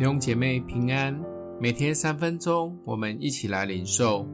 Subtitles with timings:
[0.00, 1.14] 弟兄姐妹平安，
[1.60, 4.26] 每天三分钟，我们一起来领受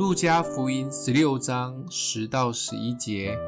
[0.00, 3.38] 路加福音十六章十到十一节：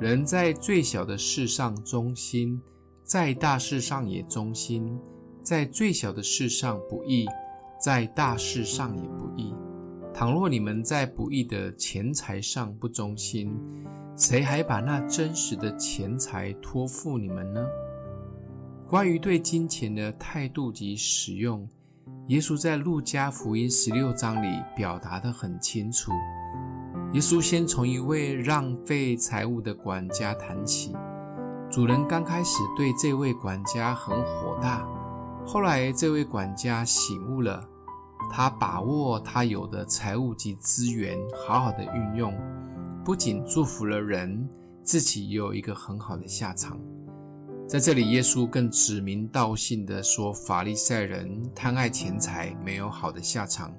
[0.00, 2.58] 人在最小的事上忠心，
[3.04, 4.98] 在大事上也忠心；
[5.42, 7.26] 在最小的事上不义，
[7.78, 9.54] 在大事上也不义。
[10.14, 13.54] 倘若你们在不义的钱财上不忠心，
[14.16, 17.66] 谁还把那真实的钱财托付你们呢？
[18.90, 21.64] 关于对金钱的态度及使用，
[22.26, 26.10] 耶稣在路加福音十六章里表达得很清楚。
[27.12, 30.92] 耶稣先从一位浪费财物的管家谈起，
[31.70, 34.84] 主人刚开始对这位管家很火大，
[35.46, 37.64] 后来这位管家醒悟了，
[38.28, 41.16] 他把握他有的财物及资源，
[41.46, 42.36] 好好的运用，
[43.04, 44.48] 不仅祝福了人，
[44.82, 46.76] 自己也有一个很好的下场。
[47.70, 53.72] 在这里，耶稣更指名道姓地说：“法利赛人贪爱钱财，没有好的下场。”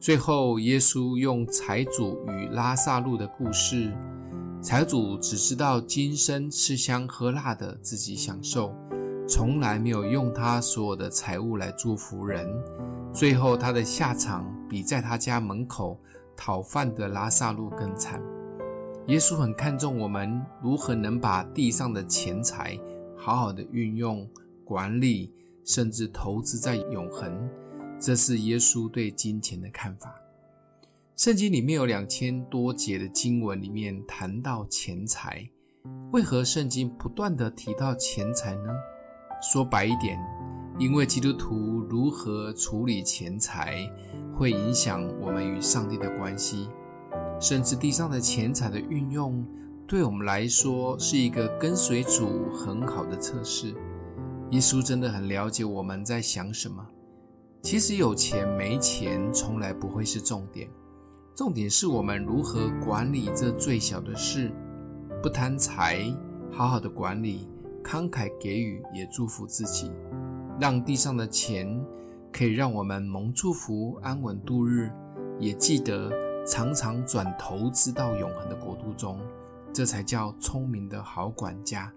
[0.00, 3.96] 最后，耶稣用财主与拉撒路的故事，
[4.60, 8.74] 财主只知道今生吃香喝辣的自己享受，
[9.28, 12.44] 从来没有用他所有的财物来祝福人。
[13.12, 15.96] 最后，他的下场比在他家门口
[16.36, 18.20] 讨饭的拉撒路更惨。
[19.06, 22.76] 耶稣很看重我们如何能把地上的钱财。
[23.28, 24.26] 好好的运用、
[24.64, 25.30] 管理，
[25.62, 27.46] 甚至投资在永恒，
[28.00, 30.14] 这是耶稣对金钱的看法。
[31.14, 35.46] 圣经里面有两千多节的经文里面谈到钱财，
[36.10, 38.72] 为何圣经不断地提到钱财呢？
[39.42, 40.18] 说白一点，
[40.78, 43.86] 因为基督徒如何处理钱财，
[44.34, 46.70] 会影响我们与上帝的关系，
[47.38, 49.46] 甚至地上的钱财的运用。
[49.88, 53.74] 对我们来说是一个跟随主很好的测试。
[54.50, 56.86] 耶稣真的很了解我们在想什么。
[57.62, 60.68] 其实有钱没钱从来不会是重点，
[61.34, 64.52] 重点是我们如何管理这最小的事，
[65.22, 66.04] 不贪财，
[66.52, 67.48] 好好的管理，
[67.82, 69.90] 慷慨给予，也祝福自己，
[70.60, 71.82] 让地上的钱
[72.30, 74.90] 可以让我们蒙祝福，安稳度日，
[75.40, 76.12] 也记得
[76.46, 79.18] 常常转投资到永恒的国度中。
[79.72, 81.92] 这才叫聪明的好管家。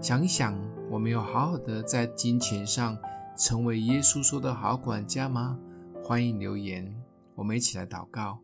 [0.00, 0.58] 想一想，
[0.90, 2.98] 我们有好好的在金钱上
[3.36, 5.58] 成为耶稣说的好管家吗？
[6.02, 6.94] 欢迎留言，
[7.34, 8.38] 我们一起来祷告。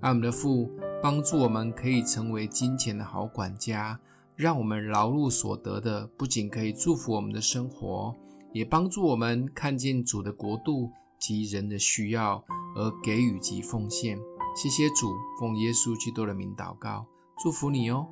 [0.00, 0.70] 爱我们的父
[1.02, 4.00] 帮助我们可以成为金钱的好管家，
[4.34, 8.14] 让我们劳碌所得的不仅可以祝福我们的生活，
[8.52, 10.90] 也帮助我们看见主的国度
[11.20, 12.42] 及人的需要
[12.74, 14.18] 而给予及奉献。
[14.56, 17.06] 谢谢主，奉耶稣基督的名祷告，
[17.42, 18.06] 祝福你哟